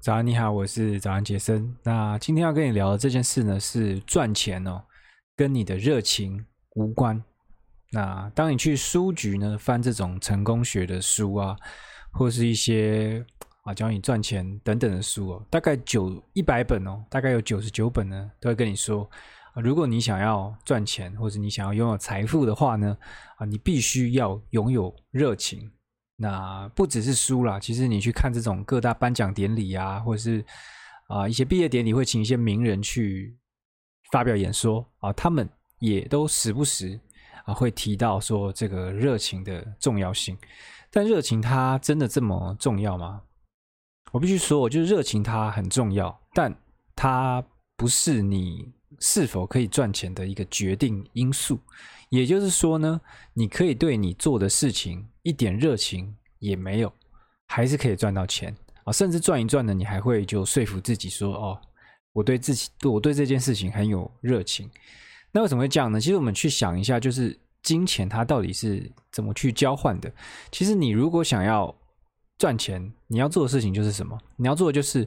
[0.00, 1.76] 早安，你好，我是早安杰森。
[1.82, 4.80] 那今天要跟你聊的这件事呢，是赚钱哦，
[5.34, 7.20] 跟你的热情无关。
[7.90, 11.56] 那当你去书局呢，翻这种成功学的书啊，
[12.12, 13.26] 或是一些
[13.64, 19.10] 啊教你赚钱等等的书哦，大概九一百本哦，大概有九十九本呢，都会跟你说，
[19.56, 22.96] 如果你想要赚钱，或者你想要拥有财富的话呢，
[23.38, 25.68] 啊，你必须要拥有热情。
[26.20, 30.44] 那不只是书啦，其实你去看这种各大颁奖典礼啊，或者是
[31.06, 33.38] 啊一些毕业典礼，会请一些名人去
[34.10, 36.98] 发表演说啊，他们也都时不时
[37.44, 40.36] 啊会提到说这个热情的重要性。
[40.90, 43.22] 但热情它真的这么重要吗？
[44.10, 46.52] 我必须说，我觉得热情它很重要，但
[46.96, 47.44] 它
[47.76, 51.60] 不是你是否可以赚钱的一个决定因素。
[52.08, 52.98] 也就是说呢，
[53.34, 56.90] 你可以对你做的事情一点热情也没有，
[57.48, 58.90] 还是可以赚到钱啊！
[58.90, 61.60] 甚至赚一赚呢，你还会就说服自己说：“哦，
[62.14, 64.70] 我对自己，我对这件事情很有热情。”
[65.30, 66.00] 那为什么会这样呢？
[66.00, 70.10] 其实我们去想一下，就是金钱它到底是怎么去交换的？
[70.50, 71.74] 其实你如果想要
[72.38, 74.18] 赚钱，你要做的事情就是什么？
[74.34, 75.06] 你要做的就是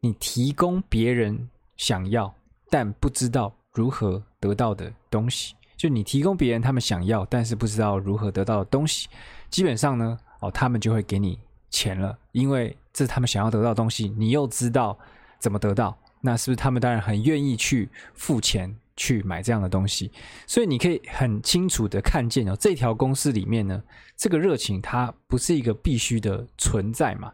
[0.00, 2.34] 你提供别人想要
[2.70, 5.54] 但不知道如何得到的东西。
[5.78, 9.08] 就你提供别人他们想要但是不知道如何得到的东西，
[9.48, 11.38] 基本上呢，哦，他们就会给你
[11.70, 14.98] 钱了，因为这是他们想要得到的东西，你又知道
[15.38, 20.10] 怎么得到，那是不是他们当然很愿意去付钱去买这样的东西？
[20.46, 23.80] 所以你可以很清楚的看见哦，这条公式里面呢，
[24.16, 27.32] 这个热情它不是一个必须的存在嘛。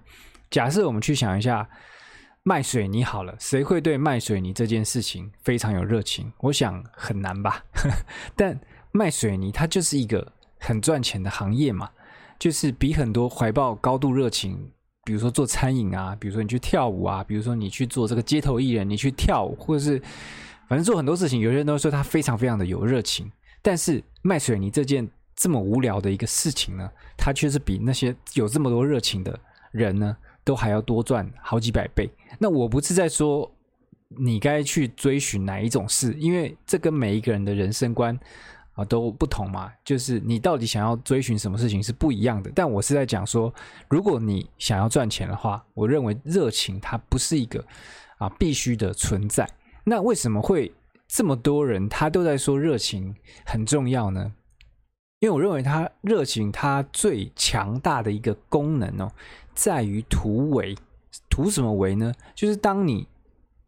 [0.51, 1.67] 假设我们去想一下。
[2.47, 6.31] 卖水泥好了，谁会对卖水泥这件事情非常有热情？
[6.41, 7.65] 我想很难吧。
[8.37, 8.61] 但
[8.93, 11.89] 卖水泥它就是一个很赚钱的行业嘛，
[12.39, 14.71] 就是比很多怀抱高度热情，
[15.05, 19.99] 比如说做餐饮啊，比如说你去跳舞啊，比如说你去做这个街头艺人，你去跳舞，或者是
[20.69, 23.33] 反正做很多事情，有些人都说他非常非常的有热情。
[23.63, 29.41] 但是卖水泥这件这么无聊的一个事情呢，他却是比那些有这么多热情的
[29.71, 30.15] 人呢，
[30.45, 32.09] 都还要多赚好几百倍。
[32.39, 33.51] 那我不是在说
[34.09, 38.19] 你该去追寻哪一种事，因为这跟每一个人的人生观
[38.75, 39.73] 啊都不同嘛。
[39.85, 42.53] 就是你到底想要追寻什么事情是不一样的。
[42.55, 43.53] 但我是在讲说，
[43.89, 47.65] 如果你想要赚钱的话，我认为热情它不是一个
[48.19, 49.49] 啊必须的存在。
[49.83, 50.73] 那为什么会
[51.09, 54.33] 这么多人他都在说热情很重要呢？
[55.25, 59.11] 因为我认为它热情它最强大的一个功能哦。
[59.55, 60.77] 在于突围，
[61.31, 62.13] 图什么围呢？
[62.35, 63.09] 就是当你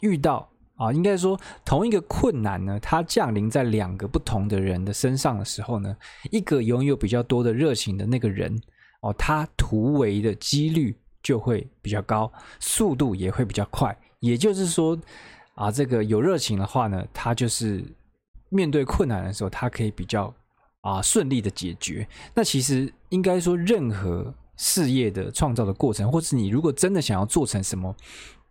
[0.00, 5.97] 遇到啊，应该说同一个困难呢，它降临在两个不同的人的身上的时候呢，
[6.31, 8.55] 一个拥有比较多的热情的那个人
[9.00, 12.31] 哦，他突围的几率就会比较高，
[12.61, 13.97] 速度也会比较快。
[14.21, 14.99] 也就是说
[15.55, 17.83] 啊，这个有热情的话呢，他就是
[18.50, 20.34] 面对困难的时候，他可以比较
[20.87, 22.07] 啊顺利的解决。
[22.35, 24.35] 那其实应该说任何。
[24.59, 27.95] 事业的创造的过程，或是你如果真的想要做成什么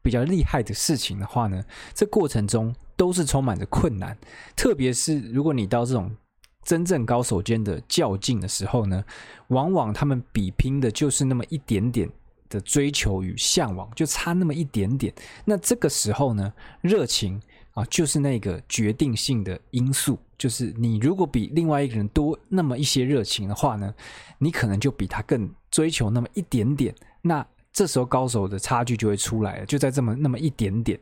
[0.04, 1.60] 比较厉害的事情的话呢，
[1.96, 4.16] 这过程中都是充满着困难。
[4.56, 6.16] 特别是如果你到这种
[6.64, 9.04] 真正高手间的较劲的时候呢，
[9.48, 12.08] 往往他们比拼的就是那么一点点
[12.50, 15.12] 的追求与向往，就差那么一点点。
[15.44, 17.42] 那这个时候呢，热情
[17.76, 20.18] 啊，就是那个决定性的因素。
[20.38, 23.94] 就是你如果比另外一个人多那么一些热情的话呢，
[24.40, 26.94] 你可能就比他更追求那么一点点。
[27.22, 31.00] 那这时候高手的差距就会出来了，就在这么那么一点点。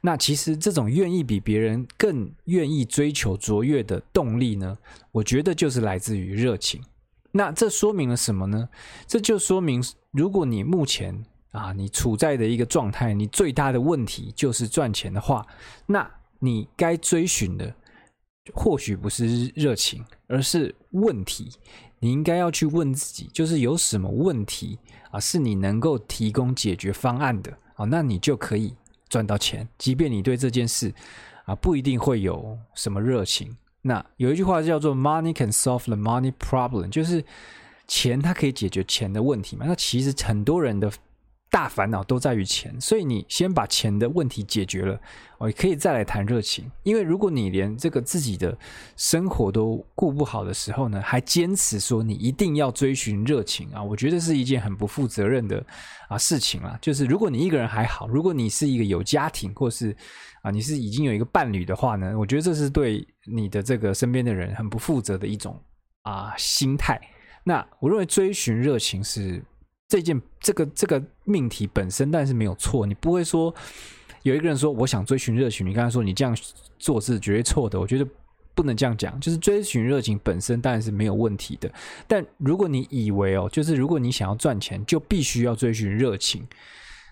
[0.00, 4.76] 那其实这种愿意比别人更愿意追求卓越的动力呢，
[5.12, 6.82] 我觉得就是来自于热情。
[7.32, 8.68] 那这说明了什么呢？
[9.06, 15.46] 这就说明，如果你目前啊，你处在的一个状态，你最大的问题就是赚钱的话，
[15.86, 16.06] 那
[16.38, 17.74] 你该追寻的。
[18.52, 21.50] 或许不是热情，而是问题。
[21.98, 24.78] 你应该要去问自己，就是有什么问题
[25.10, 28.74] 啊，是你能够提供解决方案的啊，那你就可以
[29.08, 29.66] 赚到钱。
[29.78, 30.92] 即便你对这件事
[31.46, 33.56] 啊不一定会有什么热情。
[33.80, 37.24] 那有一句话叫做 “Money can solve the money problem”，就是
[37.88, 39.64] 钱它可以解决钱的问题嘛。
[39.66, 40.92] 那其实很多人的。
[41.54, 45.00] 大烦恼都在于钱，所以你先把钱的问题解决了，
[45.38, 46.68] 哦，可以再来谈热情。
[46.82, 48.58] 因为如果你连这个自己的
[48.96, 55.64] 生活都顾不好的时候呢，还坚持说你一定要追寻热情啊，我觉得是一件很不负责任的
[56.08, 56.76] 啊事情啦。
[56.82, 59.96] 就是如果你一个人还好，如果你是一个有家庭或是
[60.42, 65.62] 啊你是已经有一个伴侣的话呢，我觉得这是对你的这个身边的人很不负责的一种
[66.02, 67.00] 啊心态。
[67.44, 69.40] 那我认为追寻热情是。
[69.88, 72.86] 这件这个这个命题本身，但是没有错。
[72.86, 73.54] 你不会说
[74.22, 76.36] 有一个人说我想追寻热情，你刚才说你这样
[76.78, 77.78] 做是绝对错的。
[77.78, 78.06] 我觉得
[78.54, 81.70] 不能这样讲，就是追寻热情本身当然是没有问题的。
[82.06, 86.46] 但如果你以为哦，就是如果你想要赚钱，就必须要追寻热情。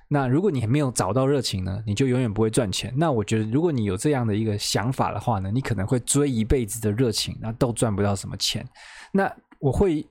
[0.08, 2.92] 那如果你还没有找到热情呢，你就永远不会赚钱。
[2.96, 8.62] 那我觉得，如果你有这样的一个想法的话呢，你可能会追一辈子的热情，那都赚不到什么钱。
[9.10, 10.06] 那我会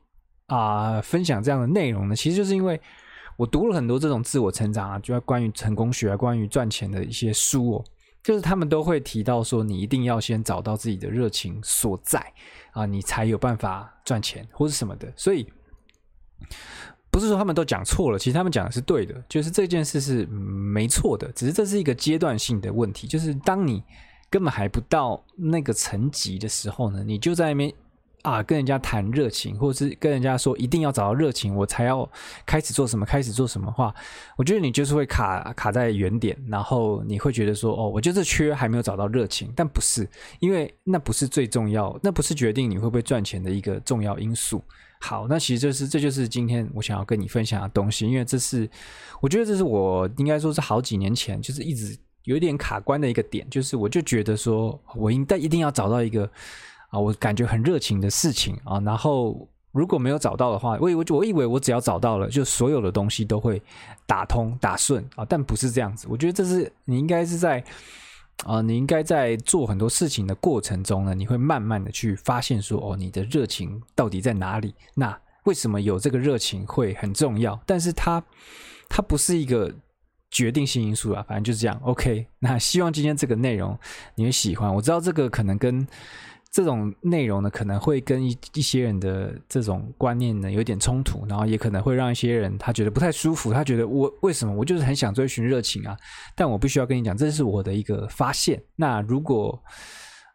[0.55, 2.79] 啊、分享这样的内容呢，其实就是因为
[3.37, 7.85] 我读了很多这种自我成长啊，就要关于成功学啊，关于赚钱的一些书哦，
[8.23, 12.19] 就是他们都会提到说，你一定要先找到自己的热情所在
[12.71, 15.11] 啊，你才有办法赚钱或是什么的。
[15.15, 15.47] 所以。
[17.11, 23.05] 不是说他们都讲错了，其实他们讲的是对的，就是这件事是没错的，只是这是一个阶段性的问题。
[23.05, 23.83] 就是当你
[24.29, 27.71] 根本还不到那个层级的时候呢，你就在那边
[28.21, 32.09] 啊跟人家谈热情，或者是跟人家说一定要找到热情，我才要
[32.45, 33.93] 开始做什么，开始做什么话，
[34.37, 40.07] 我觉得你就是会卡卡在原点，然后你会觉得说哦，我就是缺还没有找到热情，但不是，
[40.39, 44.63] 因为那不是最重要，那不是决定你会不会赚钱的一个重要因素。
[44.99, 48.69] 好，那其实就是这就是今天我想要跟你分享的东西，因为这是
[49.19, 56.29] 我觉得这是我应该说是好几年前就是一直有点卡关的一个点，就是我就觉得说我应该一定要找到一个
[56.91, 63.59] 啊我感觉很热情的事情啊，然后如果没有找到的话，我以为我以为我只要找到了，就所有的东西都会
[64.05, 67.63] 打通打顺啊，但不是这样子，我觉得这是你应该是在。
[68.45, 74.73] 啊、你应该在做很多事情的过程中呢，你会慢慢的去发现说，哦，你的热情到底在哪里？
[74.95, 77.61] 那为什么有这个热情会很重要？
[77.67, 78.23] 但是它，
[78.89, 79.71] 它不是一个
[80.31, 81.79] 决定性因素啊，反正就是这样。
[81.83, 83.77] OK，那希望今天这个内容
[84.15, 84.73] 你会喜欢。
[84.73, 85.85] 我知道这个可能跟。
[86.51, 93.53] 这种内容呢，可能会跟一一些人的这种观念呢有点冲突，然后也可能会让一些人他觉得不太舒服。
[93.53, 95.95] 他觉得我为什么我就是很想追寻热情啊？
[96.35, 98.61] 但我必须要跟你讲，这是我的一个发现。
[98.75, 99.57] 那如果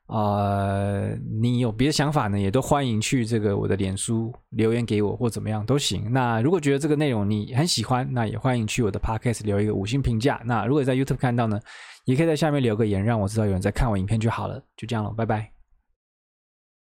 [0.06, 1.10] 呃
[1.40, 6.10] 你有别的想法呢，也都欢迎去这个我的脸书留言给我或怎么样都行。
[6.10, 10.40] 那如果觉得这个内容你很喜欢，那也欢迎去我的 Podcast 留一个五星评价。
[10.46, 11.60] 那如果在 YouTube 看到呢，
[12.06, 14.58] 也可以在下面留个言，让我知道有人在看我影片就好了。
[14.78, 15.55] 就这样了，拜拜。